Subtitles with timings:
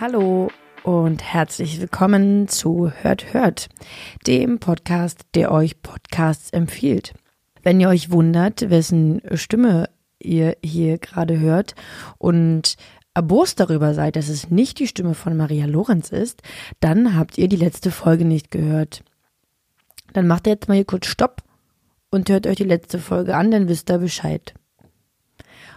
[0.00, 0.48] Hallo
[0.82, 3.68] und herzlich willkommen zu Hört Hört,
[4.26, 7.12] dem Podcast, der euch Podcasts empfiehlt.
[7.62, 11.74] Wenn ihr euch wundert, wessen Stimme ihr hier gerade hört
[12.16, 12.76] und
[13.12, 16.40] erbost darüber seid, dass es nicht die Stimme von Maria Lorenz ist,
[16.80, 19.04] dann habt ihr die letzte Folge nicht gehört.
[20.14, 21.42] Dann macht ihr jetzt mal hier kurz Stopp
[22.10, 24.54] und hört euch die letzte Folge an, dann wisst ihr Bescheid.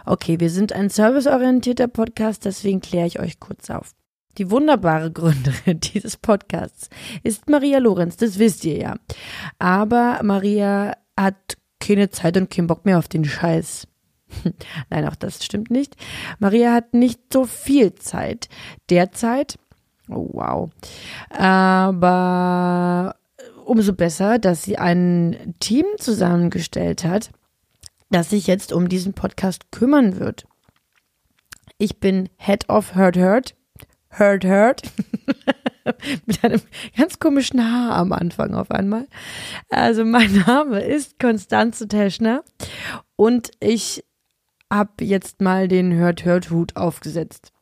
[0.06, 3.92] Okay, wir sind ein serviceorientierter Podcast, deswegen kläre ich euch kurz auf.
[4.38, 6.88] Die wunderbare Gründerin dieses Podcasts
[7.22, 8.96] ist Maria Lorenz, das wisst ihr ja.
[9.58, 13.86] Aber Maria hat keine Zeit und keinen Bock mehr auf den Scheiß.
[14.90, 15.96] Nein, auch das stimmt nicht.
[16.38, 18.48] Maria hat nicht so viel Zeit
[18.90, 19.58] derzeit.
[20.08, 20.70] Oh, wow.
[21.30, 23.16] Aber
[23.64, 27.30] umso besser, dass sie ein Team zusammengestellt hat,
[28.10, 30.44] das sich jetzt um diesen Podcast kümmern wird.
[31.78, 33.54] Ich bin Head of Heard Heard.
[34.18, 34.82] Heard Heard.
[36.26, 36.62] Mit einem
[36.96, 39.06] ganz komischen Haar am Anfang auf einmal.
[39.68, 42.42] Also mein Name ist Konstanze Teschner
[43.16, 44.04] und ich
[44.72, 47.52] habe jetzt mal den Hört Hört Hut aufgesetzt.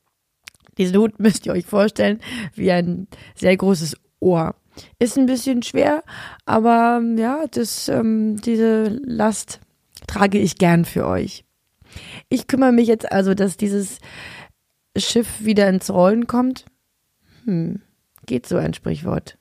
[0.79, 2.21] Diesen Hut müsst ihr euch vorstellen
[2.55, 4.55] wie ein sehr großes Ohr.
[4.99, 6.03] Ist ein bisschen schwer,
[6.47, 9.61] aber ja, das, ähm, diese Last
[10.07, 11.45] trage ich gern für euch.
[12.31, 13.99] Ich kümmere mich jetzt also, dass dieses
[14.97, 16.67] Schiff wieder ins Rollen kommt.
[17.45, 17.81] Hm,
[18.27, 19.39] geht so ein Sprichwort.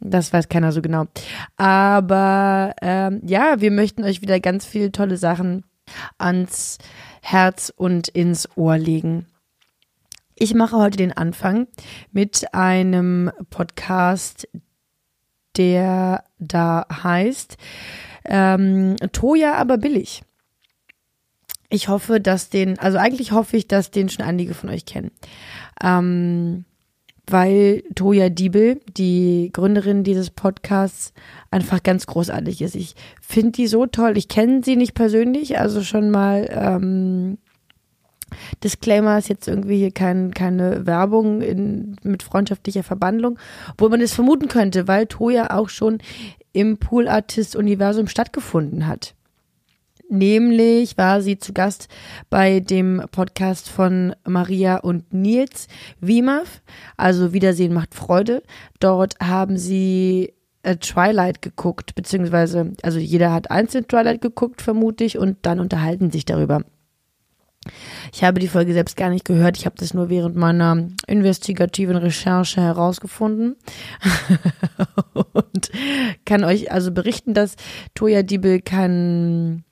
[0.00, 1.06] Das weiß keiner so genau.
[1.56, 5.64] Aber ähm, ja, wir möchten euch wieder ganz viele tolle Sachen
[6.18, 6.78] ans
[7.22, 9.26] Herz und ins Ohr legen.
[10.34, 11.66] Ich mache heute den Anfang
[12.12, 14.48] mit einem Podcast,
[15.56, 17.56] der da heißt
[18.26, 20.22] ähm, Toya aber billig.
[21.68, 25.10] Ich hoffe, dass den, also eigentlich hoffe ich, dass den schon einige von euch kennen.
[25.82, 26.64] Ähm,
[27.28, 31.12] weil Toja Diebel, die Gründerin dieses Podcasts,
[31.50, 32.76] einfach ganz großartig ist.
[32.76, 34.16] Ich finde die so toll.
[34.16, 37.38] Ich kenne sie nicht persönlich, also schon mal ähm,
[38.62, 43.38] Disclaimer ist jetzt irgendwie hier kein, keine Werbung in, mit freundschaftlicher Verbandlung,
[43.78, 45.98] wo man es vermuten könnte, weil Toja auch schon
[46.52, 49.14] im Pool Artist Universum stattgefunden hat.
[50.08, 51.88] Nämlich war sie zu Gast
[52.30, 55.66] bei dem Podcast von Maria und Nils
[56.00, 56.62] Wiemaf,
[56.96, 58.42] also Wiedersehen macht Freude.
[58.78, 65.38] Dort haben sie äh, Twilight geguckt, beziehungsweise, also jeder hat einzeln Twilight geguckt, vermutlich, und
[65.42, 66.62] dann unterhalten sich darüber.
[68.12, 69.56] Ich habe die Folge selbst gar nicht gehört.
[69.56, 73.56] Ich habe das nur während meiner investigativen Recherche herausgefunden
[75.14, 75.70] und
[76.24, 77.56] kann euch also berichten, dass
[77.94, 79.64] Toya Diebel kein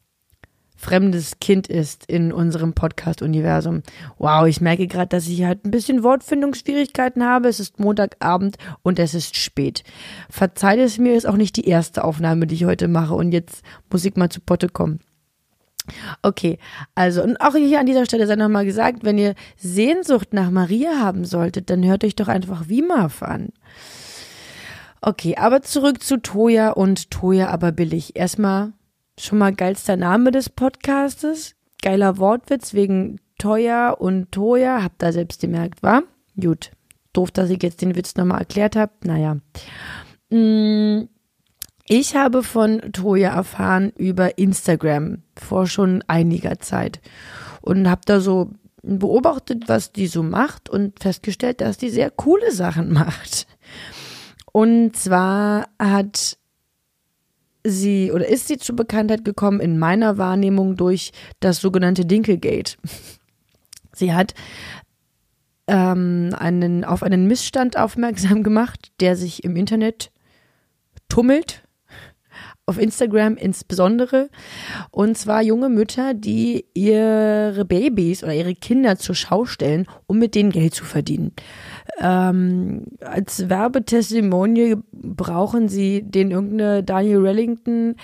[0.85, 3.83] fremdes Kind ist in unserem Podcast-Universum.
[4.19, 7.49] Wow, ich merke gerade, dass ich halt ein bisschen Wortfindungsschwierigkeiten habe.
[7.49, 9.83] Es ist Montagabend und es ist spät.
[10.29, 13.63] Verzeiht es mir, ist auch nicht die erste Aufnahme, die ich heute mache und jetzt
[13.91, 15.01] muss ich mal zu Potte kommen.
[16.23, 16.59] Okay,
[16.95, 20.99] also und auch hier an dieser Stelle sei nochmal gesagt, wenn ihr Sehnsucht nach Maria
[21.01, 23.51] haben solltet, dann hört euch doch einfach Wimaf an.
[25.01, 28.17] Okay, aber zurück zu Toya und Toya aber billig.
[28.17, 28.73] Erstmal
[29.19, 35.41] schon mal geilster Name des Podcastes, geiler Wortwitz wegen Toya und Toya, habt da selbst
[35.41, 36.03] gemerkt, war?
[36.41, 36.73] Gut,
[37.13, 38.93] doof, dass ich jetzt den Witz nochmal erklärt habe.
[39.05, 39.37] Naja.
[40.31, 41.09] Mmh
[41.87, 47.01] ich habe von Toya erfahren über Instagram vor schon einiger Zeit
[47.61, 48.51] und habe da so
[48.83, 53.47] beobachtet, was die so macht und festgestellt, dass die sehr coole Sachen macht.
[54.53, 56.39] Und zwar hat
[57.65, 62.77] sie oder ist sie zur Bekanntheit gekommen in meiner Wahrnehmung durch das sogenannte Dinkelgate.
[63.97, 64.35] Sie hat
[65.69, 70.11] ähm, einen, auf einen Missstand aufmerksam gemacht, der sich im Internet
[71.09, 71.65] tummelt
[72.67, 74.31] auf Instagram insbesondere.
[74.91, 80.35] Und zwar junge Mütter, die ihre Babys oder ihre Kinder zur Schau stellen, um mit
[80.35, 81.33] denen Geld zu verdienen.
[81.99, 87.97] Ähm, als Werbetestimonie brauchen sie den irgendeine Daniel Wellington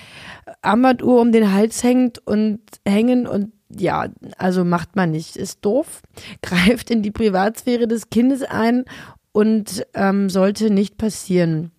[0.61, 4.07] Armbanduhr um den Hals hängt und hängen und ja,
[4.37, 5.35] also macht man nicht.
[5.35, 6.01] Ist doof,
[6.41, 8.85] greift in die Privatsphäre des Kindes ein
[9.31, 11.71] und ähm, sollte nicht passieren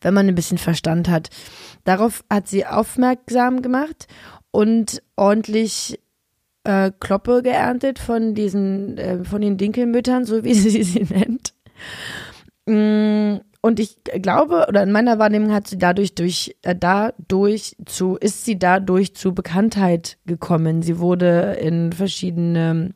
[0.00, 1.30] wenn man ein bisschen Verstand hat.
[1.84, 4.06] Darauf hat sie aufmerksam gemacht
[4.50, 6.00] und ordentlich
[6.64, 11.54] äh, Kloppe geerntet von diesen, äh, von den Dinkelmüttern, so wie sie sie nennt.
[12.66, 18.16] Mm, und ich glaube, oder in meiner Wahrnehmung hat sie dadurch durch, äh, dadurch zu,
[18.16, 20.82] ist sie dadurch zu Bekanntheit gekommen.
[20.82, 22.94] Sie wurde in verschiedene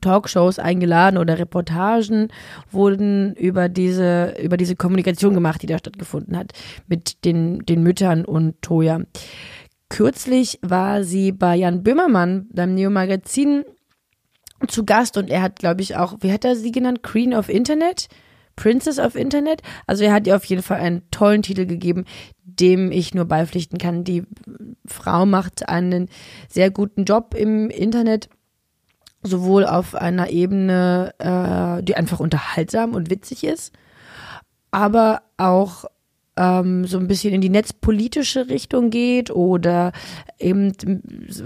[0.00, 2.28] Talkshows eingeladen oder Reportagen
[2.70, 6.52] wurden über diese, über diese Kommunikation gemacht, die da stattgefunden hat
[6.86, 9.00] mit den, den Müttern und Toya.
[9.88, 13.64] Kürzlich war sie bei Jan Böhmermann beim Neo Magazin
[14.68, 17.02] zu Gast und er hat, glaube ich, auch, wie hat er sie genannt?
[17.02, 18.08] Queen of Internet?
[18.56, 19.62] Princess of Internet?
[19.86, 22.04] Also er hat ihr auf jeden Fall einen tollen Titel gegeben,
[22.42, 24.02] dem ich nur beipflichten kann.
[24.02, 24.24] Die
[24.86, 26.08] Frau macht einen
[26.48, 28.30] sehr guten Job im Internet
[29.22, 33.72] sowohl auf einer Ebene, äh, die einfach unterhaltsam und witzig ist,
[34.70, 35.84] aber auch
[36.36, 39.92] ähm, so ein bisschen in die netzpolitische Richtung geht oder
[40.38, 40.72] eben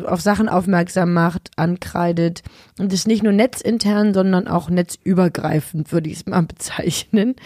[0.07, 2.43] auf Sachen aufmerksam macht, ankreidet.
[2.79, 7.37] Und das nicht nur netzintern, sondern auch netzübergreifend, würde ich es mal bezeichnen.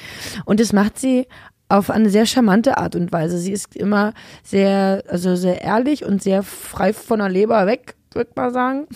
[0.45, 1.27] Und das macht sie
[1.69, 3.39] auf eine sehr charmante Art und Weise.
[3.39, 4.13] Sie ist immer
[4.43, 8.87] sehr, also sehr ehrlich und sehr frei von der Leber weg, würde mal sagen.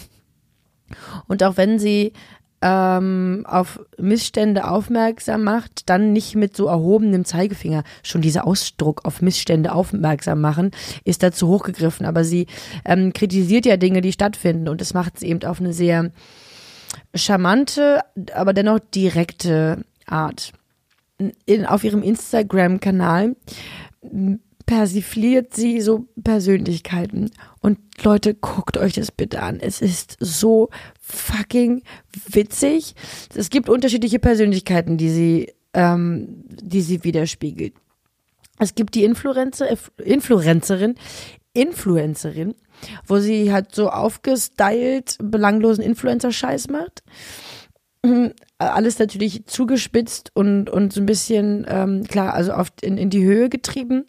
[1.26, 2.12] Und auch wenn sie
[2.60, 7.84] ähm, auf Missstände aufmerksam macht, dann nicht mit so erhobenem Zeigefinger.
[8.02, 10.72] Schon dieser Ausdruck auf Missstände aufmerksam machen
[11.04, 12.06] ist dazu hochgegriffen.
[12.06, 12.46] Aber sie
[12.84, 16.10] ähm, kritisiert ja Dinge, die stattfinden und das macht sie eben auf eine sehr
[17.14, 18.00] charmante,
[18.34, 20.52] aber dennoch direkte Art.
[21.46, 23.34] In, auf ihrem Instagram-Kanal
[24.68, 27.30] persifliert sie so Persönlichkeiten.
[27.60, 29.60] Und Leute, guckt euch das bitte an.
[29.60, 30.68] Es ist so
[31.00, 31.82] fucking
[32.30, 32.94] witzig.
[33.34, 37.72] Es gibt unterschiedliche Persönlichkeiten, die sie, ähm, die sie widerspiegelt.
[38.58, 39.68] Es gibt die Influencer,
[40.04, 40.96] Influencerin,
[41.54, 42.54] Influencerin,
[43.06, 47.02] wo sie halt so aufgestylt belanglosen Influencer-Scheiß macht.
[48.58, 53.24] Alles natürlich zugespitzt und, und so ein bisschen, ähm, klar, also oft in, in die
[53.24, 54.04] Höhe getrieben.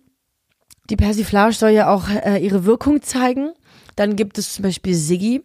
[0.89, 3.51] Die Persiflage soll ja auch äh, ihre Wirkung zeigen.
[3.95, 5.43] Dann gibt es zum Beispiel Siggi.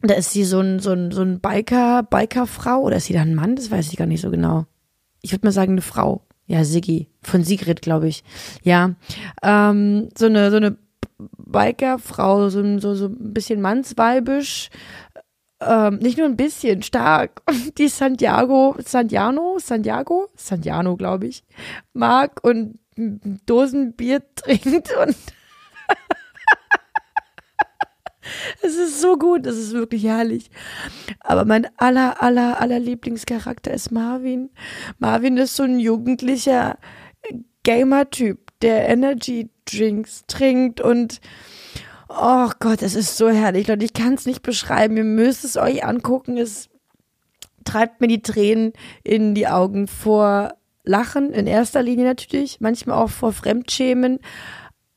[0.00, 3.30] Da ist sie so ein, so ein, so ein Biker, Bikerfrau oder ist sie dann
[3.30, 3.56] ein Mann?
[3.56, 4.66] Das weiß ich gar nicht so genau.
[5.20, 6.22] Ich würde mal sagen, eine Frau.
[6.46, 7.08] Ja, Siggi.
[7.22, 8.24] Von Sigrid, glaube ich.
[8.62, 8.94] Ja.
[9.42, 10.76] Ähm, so eine, so eine
[11.18, 14.70] Bikerfrau, so, so, so ein bisschen mannsweibisch.
[15.60, 17.42] Ähm, nicht nur ein bisschen, stark.
[17.78, 21.44] Die Santiago, Santiano, Santiago, Santiano, glaube ich,
[21.92, 25.16] mag und Dosenbier trinkt und
[28.62, 30.50] es ist so gut, es ist wirklich herrlich.
[31.20, 34.50] Aber mein aller, aller, aller Lieblingscharakter ist Marvin.
[34.98, 36.78] Marvin ist so ein jugendlicher
[37.62, 41.20] Gamer-Typ, der Energy Drinks trinkt und
[42.08, 43.68] oh Gott, es ist so herrlich.
[43.68, 44.96] Leute, ich kann es nicht beschreiben.
[44.96, 46.36] Ihr müsst es euch angucken.
[46.36, 46.68] Es
[47.64, 48.72] treibt mir die Tränen
[49.04, 50.54] in die Augen vor
[50.84, 54.18] Lachen in erster Linie natürlich, manchmal auch vor Fremdschämen.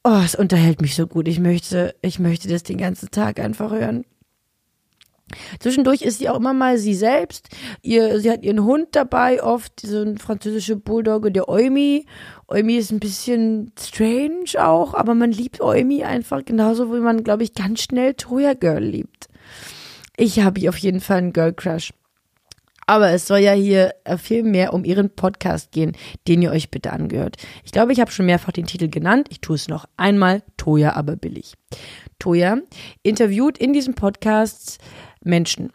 [0.04, 1.28] Oh, es unterhält mich so gut.
[1.28, 4.06] Ich möchte, ich möchte das den ganzen Tag einfach hören.
[5.60, 7.50] Zwischendurch ist sie auch immer mal sie selbst.
[7.82, 12.06] Ihr, sie hat ihren Hund dabei, oft so ein französische Bulldogge, der Eumi.
[12.48, 17.44] Eumi ist ein bisschen strange auch, aber man liebt Eumi einfach genauso, wie man, glaube
[17.44, 19.28] ich, ganz schnell Toya Girl liebt.
[20.16, 21.92] Ich habe auf jeden Fall einen Girl Crush.
[22.88, 25.94] Aber es soll ja hier äh, viel mehr um ihren Podcast gehen,
[26.28, 27.38] den ihr euch bitte angehört.
[27.64, 29.28] Ich glaube, ich habe schon mehrfach den Titel genannt.
[29.32, 30.44] Ich tue es noch einmal.
[30.58, 31.54] Toya, aber billig.
[32.20, 32.58] Toya
[33.02, 34.78] interviewt in diesem Podcast
[35.24, 35.72] Menschen.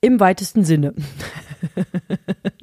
[0.00, 0.94] Im weitesten Sinne.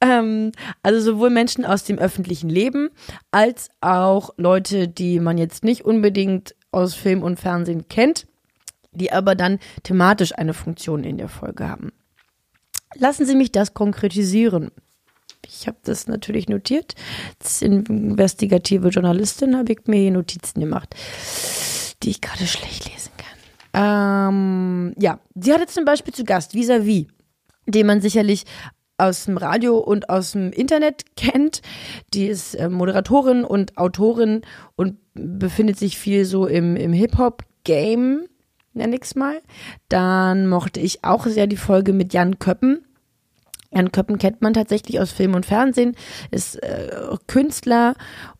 [0.00, 2.90] ähm, also sowohl Menschen aus dem öffentlichen Leben
[3.30, 8.26] als auch Leute, die man jetzt nicht unbedingt aus Film und Fernsehen kennt
[8.98, 11.92] die aber dann thematisch eine Funktion in der Folge haben.
[12.94, 14.70] Lassen Sie mich das konkretisieren.
[15.46, 16.94] Ich habe das natürlich notiert.
[17.40, 20.94] Als investigative Journalistin habe ich mir hier Notizen gemacht,
[22.02, 23.28] die ich gerade schlecht lesen kann.
[23.74, 27.06] Ähm, ja, sie hatte zum Beispiel zu Gast Vis-a-vis,
[27.66, 28.44] den man sicherlich
[28.98, 31.62] aus dem Radio und aus dem Internet kennt.
[32.12, 34.42] Die ist äh, Moderatorin und Autorin
[34.74, 38.26] und befindet sich viel so im, im Hip-Hop-Game
[38.78, 39.40] nenne ich mal.
[39.88, 42.84] Dann mochte ich auch sehr die Folge mit Jan Köppen.
[43.72, 45.94] Jan Köppen kennt man tatsächlich aus Film und Fernsehen,
[46.30, 46.90] ist äh,
[47.26, 47.94] Künstler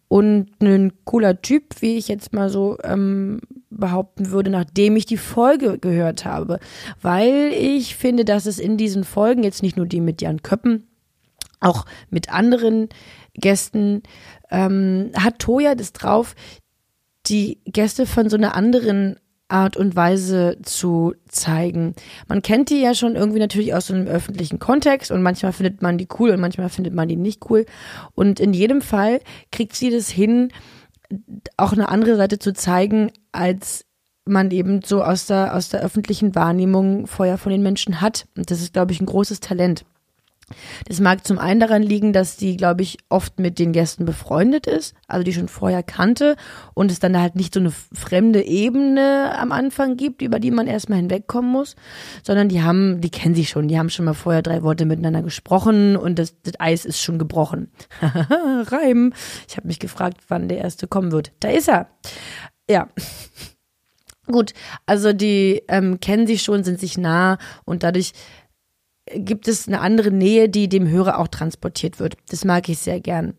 [0.08, 5.18] und ein cooler Typ, wie ich jetzt mal so ähm, behaupten würde, nachdem ich die
[5.18, 6.58] Folge gehört habe.
[7.02, 10.88] Weil ich finde, dass es in diesen Folgen, jetzt nicht nur die mit Jan Köppen,
[11.60, 12.88] auch mit anderen
[13.34, 14.02] Gästen,
[14.50, 16.34] ähm, hat Toja das drauf,
[17.26, 19.16] die Gäste von so einer anderen
[19.48, 21.94] Art und Weise zu zeigen.
[22.28, 25.82] Man kennt die ja schon irgendwie natürlich aus so einem öffentlichen Kontext und manchmal findet
[25.82, 27.64] man die cool und manchmal findet man die nicht cool.
[28.14, 30.52] Und in jedem Fall kriegt sie das hin,
[31.56, 33.86] auch eine andere Seite zu zeigen, als
[34.26, 38.26] man eben so aus der, aus der öffentlichen Wahrnehmung vorher von den Menschen hat.
[38.36, 39.84] Und das ist, glaube ich, ein großes Talent.
[40.86, 44.66] Das mag zum einen daran liegen, dass die, glaube ich, oft mit den Gästen befreundet
[44.66, 46.36] ist, also die schon vorher kannte
[46.74, 50.66] und es dann halt nicht so eine fremde Ebene am Anfang gibt, über die man
[50.66, 51.76] erstmal hinwegkommen muss,
[52.22, 55.22] sondern die haben, die kennen sich schon, die haben schon mal vorher drei Worte miteinander
[55.22, 57.70] gesprochen und das, das Eis ist schon gebrochen.
[58.00, 59.12] Reim.
[59.48, 61.32] Ich habe mich gefragt, wann der erste kommen wird.
[61.40, 61.88] Da ist er.
[62.68, 62.88] Ja.
[64.30, 64.52] Gut,
[64.84, 68.12] also die ähm, kennen sich schon, sind sich nah und dadurch
[69.14, 72.16] gibt es eine andere Nähe, die dem Hörer auch transportiert wird.
[72.30, 73.34] Das mag ich sehr gern.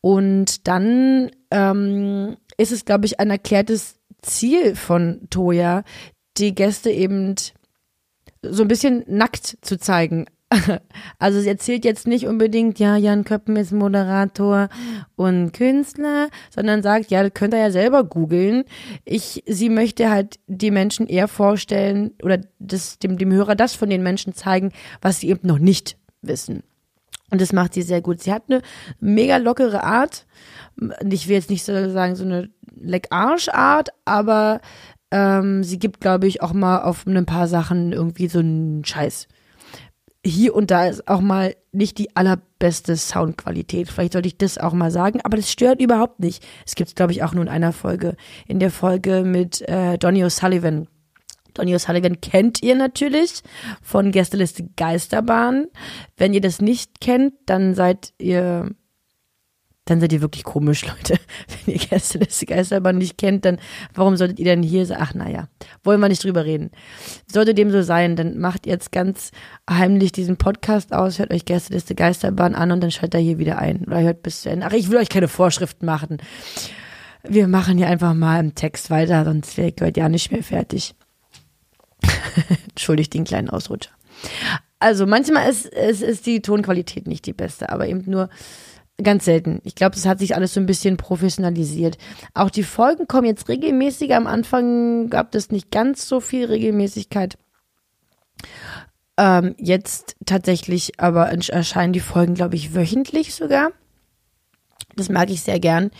[0.00, 5.84] Und dann ähm, ist es, glaube ich, ein erklärtes Ziel von Toya,
[6.36, 7.34] die Gäste eben
[8.42, 10.26] so ein bisschen nackt zu zeigen.
[11.18, 14.68] Also sie erzählt jetzt nicht unbedingt, ja, Jan Köppen ist Moderator
[15.16, 18.64] und Künstler, sondern sagt, ja, das könnt ihr ja selber googeln.
[19.04, 23.90] Ich, sie möchte halt die Menschen eher vorstellen oder das, dem, dem Hörer das von
[23.90, 26.62] den Menschen zeigen, was sie eben noch nicht wissen.
[27.30, 28.20] Und das macht sie sehr gut.
[28.20, 28.60] Sie hat eine
[29.00, 30.26] mega lockere Art.
[31.08, 34.60] Ich will jetzt nicht so sagen, so eine Leck-Arsch-Art, aber
[35.10, 39.28] ähm, sie gibt, glaube ich, auch mal auf ein paar Sachen irgendwie so einen Scheiß
[40.24, 43.90] hier und da ist auch mal nicht die allerbeste Soundqualität.
[43.90, 46.46] Vielleicht sollte ich das auch mal sagen, aber das stört überhaupt nicht.
[46.64, 48.16] Es gibt es, glaube ich, auch nur in einer Folge.
[48.46, 50.86] In der Folge mit äh, Donny O'Sullivan.
[51.54, 53.42] Donny O'Sullivan kennt ihr natürlich
[53.82, 55.66] von Gästeliste Geisterbahn.
[56.16, 58.70] Wenn ihr das nicht kennt, dann seid ihr
[59.84, 61.18] dann seid ihr wirklich komisch, Leute.
[61.64, 63.58] Wenn ihr Gästeliste Geisterbahn nicht kennt, dann
[63.94, 64.98] warum solltet ihr denn hier sein?
[65.00, 65.48] Ach, naja,
[65.82, 66.70] wollen wir nicht drüber reden.
[67.30, 69.32] Sollte dem so sein, dann macht jetzt ganz
[69.68, 73.58] heimlich diesen Podcast aus, hört euch Gästeliste Geisterbahn an und dann schaltet er hier wieder
[73.58, 73.84] ein.
[73.86, 74.66] Oder hört bis zu Ende.
[74.66, 76.18] Ach, ich will euch keine Vorschriften machen.
[77.24, 80.42] Wir machen hier einfach mal im Text weiter, sonst wäre ich heute ja nicht mehr
[80.42, 80.94] fertig.
[82.68, 83.90] Entschuldigt den kleinen Ausrutscher.
[84.80, 88.28] Also manchmal ist, ist, ist die Tonqualität nicht die beste, aber eben nur
[89.02, 89.60] Ganz selten.
[89.64, 91.98] Ich glaube, das hat sich alles so ein bisschen professionalisiert.
[92.34, 94.16] Auch die Folgen kommen jetzt regelmäßiger.
[94.16, 97.38] Am Anfang gab es nicht ganz so viel Regelmäßigkeit.
[99.16, 103.72] Ähm, jetzt tatsächlich aber erscheinen die Folgen, glaube ich, wöchentlich sogar.
[104.94, 105.90] Das mag ich sehr gern,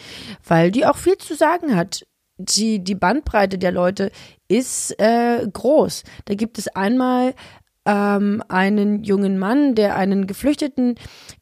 [0.47, 2.07] weil die auch viel zu sagen hat.
[2.39, 4.11] Die, die Bandbreite der Leute
[4.49, 6.03] ist äh, groß.
[6.25, 7.35] Da gibt es einmal
[7.85, 10.95] ähm, einen jungen Mann, der einen Geflüchteten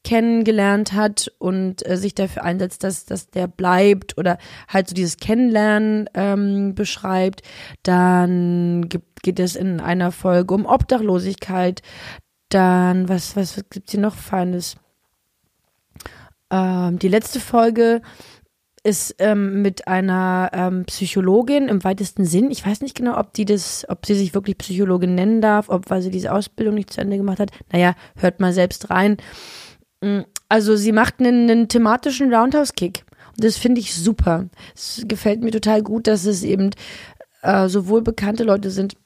[0.04, 5.18] kennengelernt hat und äh, sich dafür einsetzt, dass, dass der bleibt oder halt so dieses
[5.18, 7.42] Kennenlernen ähm, beschreibt.
[7.82, 11.82] Dann gibt, geht es in einer Folge um Obdachlosigkeit.
[12.48, 14.76] Dann, was, was, gibt's hier noch Feines?
[16.50, 18.02] Ähm, die letzte Folge
[18.82, 22.50] ist ähm, mit einer ähm, Psychologin im weitesten Sinn.
[22.50, 25.90] Ich weiß nicht genau, ob die das, ob sie sich wirklich Psychologin nennen darf, ob
[25.90, 27.50] weil sie diese Ausbildung nicht zu Ende gemacht hat.
[27.72, 29.18] Naja, hört mal selbst rein.
[30.00, 33.04] Mm, also sie macht einen, einen thematischen Roundhouse-Kick.
[33.36, 34.48] Und das finde ich super.
[34.74, 36.70] Es gefällt mir total gut, dass es eben
[37.42, 38.96] äh, sowohl bekannte Leute sind,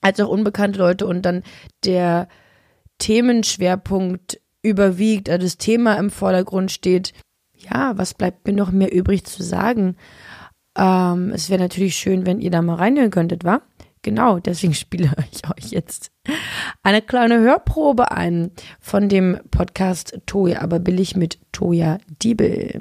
[0.00, 1.42] als auch unbekannte Leute und dann
[1.84, 2.28] der
[2.98, 7.12] Themenschwerpunkt überwiegt, also das Thema im Vordergrund steht
[7.60, 9.96] ja, was bleibt mir noch mehr übrig zu sagen?
[10.76, 13.60] Ähm, es wäre natürlich schön, wenn ihr da mal reinhören könntet, wa?
[14.02, 16.10] Genau, deswegen spiele ich euch jetzt
[16.82, 18.50] eine kleine Hörprobe ein
[18.80, 22.80] von dem Podcast Toya, aber billig mit Toya Diebel.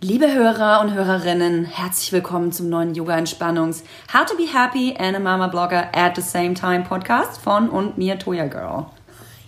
[0.00, 5.18] Liebe Hörer und Hörerinnen, herzlich willkommen zum neuen Yoga-Entspannungs How to be happy and a
[5.18, 8.86] Mama Blogger at the same time Podcast von und mir Toya Girl.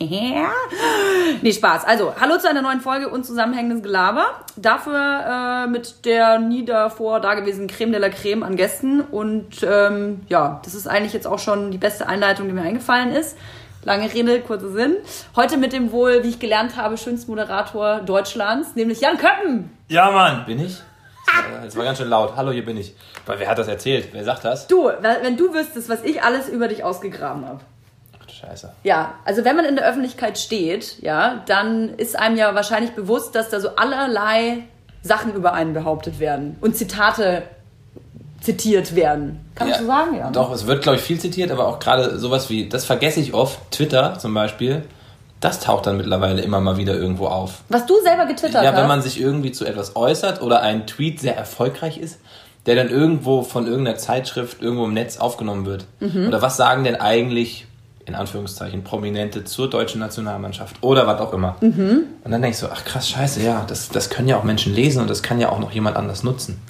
[1.42, 1.84] nee, Spaß.
[1.84, 4.24] Also, hallo zu einer neuen Folge und zusammenhängendes Gelaber.
[4.56, 9.02] Dafür äh, mit der nie davor dagewesenen Creme de la Creme an Gästen.
[9.02, 13.12] Und ähm, ja, das ist eigentlich jetzt auch schon die beste Einleitung, die mir eingefallen
[13.12, 13.36] ist.
[13.84, 14.96] Lange Rede, kurzer Sinn.
[15.36, 19.70] Heute mit dem wohl, wie ich gelernt habe, schönsten Moderator Deutschlands, nämlich Jan Köppen.
[19.88, 20.78] Ja, Mann, bin ich?
[21.66, 22.36] Es war ganz schön laut.
[22.36, 22.94] Hallo, hier bin ich.
[23.26, 24.08] Weil wer hat das erzählt?
[24.12, 24.66] Wer sagt das?
[24.66, 27.60] Du, wenn du wüsstest, was ich alles über dich ausgegraben habe.
[28.40, 28.72] Scheiße.
[28.84, 33.34] Ja, also wenn man in der Öffentlichkeit steht, ja, dann ist einem ja wahrscheinlich bewusst,
[33.34, 34.64] dass da so allerlei
[35.02, 37.42] Sachen über einen behauptet werden und Zitate
[38.40, 39.40] zitiert werden.
[39.54, 40.30] Kann ja, man so sagen, ja.
[40.30, 43.34] Doch, es wird, glaube ich, viel zitiert, aber auch gerade sowas wie, das vergesse ich
[43.34, 44.84] oft, Twitter zum Beispiel,
[45.40, 47.62] das taucht dann mittlerweile immer mal wieder irgendwo auf.
[47.68, 48.76] Was du selber getwittert ja, hast?
[48.76, 52.18] Ja, wenn man sich irgendwie zu etwas äußert oder ein Tweet sehr erfolgreich ist,
[52.66, 55.86] der dann irgendwo von irgendeiner Zeitschrift irgendwo im Netz aufgenommen wird.
[56.00, 56.28] Mhm.
[56.28, 57.66] Oder was sagen denn eigentlich
[58.10, 61.56] in Anführungszeichen, Prominente zur deutschen Nationalmannschaft oder was auch immer.
[61.60, 62.06] Mhm.
[62.24, 65.00] Und dann denkst du, ach krass, scheiße, ja, das, das können ja auch Menschen lesen
[65.00, 66.60] und das kann ja auch noch jemand anders nutzen.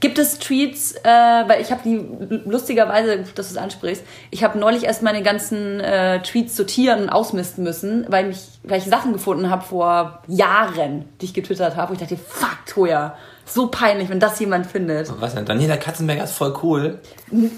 [0.00, 2.00] Gibt es Tweets, äh, weil ich habe die
[2.48, 7.08] lustigerweise, dass du es ansprichst, ich habe neulich erst meine ganzen äh, Tweets sortieren und
[7.10, 11.90] ausmisten müssen, weil, mich, weil ich Sachen gefunden habe vor Jahren, die ich getwittert habe,
[11.90, 13.14] wo ich dachte, fuck, Toja,
[13.52, 15.12] so peinlich, wenn das jemand findet.
[15.20, 15.44] Was denn?
[15.44, 17.00] Daniela Katzenberger ist voll cool.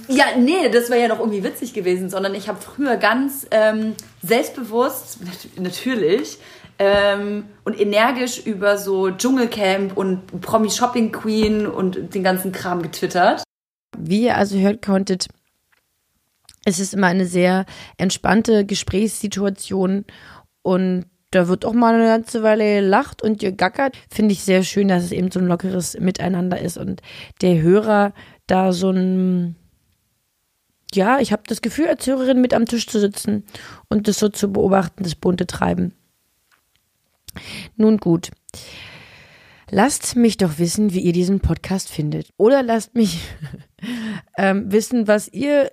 [0.09, 3.95] Ja, nee, das wäre ja noch irgendwie witzig gewesen, sondern ich habe früher ganz ähm,
[4.23, 5.19] selbstbewusst,
[5.57, 6.39] natürlich,
[6.79, 13.45] ähm, und energisch über so Dschungelcamp und Promi Shopping Queen und den ganzen Kram getwittert.
[13.97, 15.29] Wie ihr also hört konntet,
[16.65, 17.67] es ist immer eine sehr
[17.99, 20.05] entspannte Gesprächssituation
[20.63, 23.97] und da wird auch mal eine ganze Weile gelacht und gegackert.
[24.11, 27.03] Finde ich sehr schön, dass es eben so ein lockeres Miteinander ist und
[27.41, 28.13] der Hörer
[28.47, 29.57] da so ein,
[30.95, 33.45] ja, ich habe das Gefühl, als Hörerin mit am Tisch zu sitzen
[33.89, 35.95] und das so zu beobachten, das bunte Treiben.
[37.77, 38.31] Nun gut.
[39.71, 42.29] Lasst mich doch wissen, wie ihr diesen Podcast findet.
[42.37, 43.21] Oder lasst mich
[44.37, 45.73] ähm, wissen, was ihr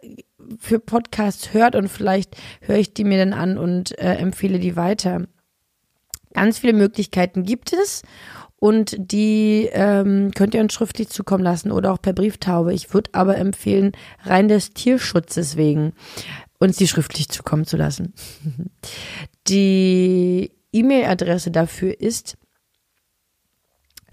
[0.58, 4.78] für Podcasts hört und vielleicht höre ich die mir dann an und äh, empfehle die
[4.78, 5.28] weiter.
[6.34, 8.04] Ganz viele Möglichkeiten gibt es
[8.58, 12.74] und die ähm, könnt ihr uns schriftlich zukommen lassen oder auch per Brieftaube.
[12.74, 13.94] Ich würde aber empfehlen,
[14.24, 15.94] rein des Tierschutzes wegen,
[16.60, 18.14] uns die schriftlich zukommen zu lassen.
[19.48, 22.38] Die E-Mail-Adresse dafür ist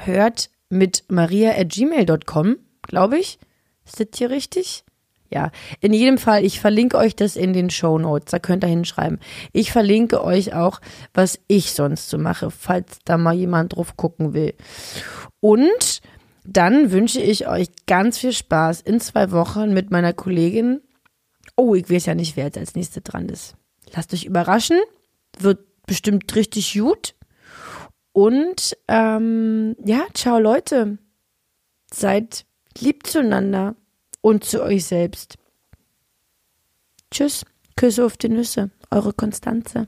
[0.01, 3.39] hört mit maria.gmail.com, glaube ich.
[3.85, 4.86] Ist das hier richtig?
[5.31, 8.69] Ja, in jedem Fall, ich verlinke euch das in den Show Notes, da könnt ihr
[8.69, 9.19] hinschreiben.
[9.53, 10.81] Ich verlinke euch auch,
[11.15, 14.55] was ich sonst so mache, falls da mal jemand drauf gucken will.
[15.41, 16.01] Und
[16.45, 20.81] dann wünsche ich euch ganz viel Spaß in zwei Wochen mit meiner Kollegin.
[21.57, 23.57] Oh, ich weiß ja nicht, wer jetzt als nächstes dran ist.
[23.95, 24.79] Lasst euch überraschen,
[25.39, 27.15] wird bestimmt richtig gut.
[28.13, 30.99] Und ähm, ja, ciao Leute.
[31.93, 32.47] Seid
[32.79, 33.77] lieb zueinander
[34.27, 35.39] und zu euch selbst.
[37.13, 37.45] Tschüss.
[37.77, 38.73] Küsse auf die Nüsse.
[38.91, 39.87] Eure Konstanze.